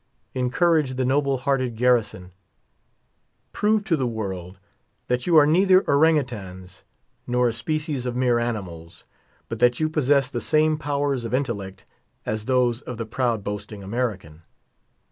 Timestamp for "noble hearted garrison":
1.05-2.31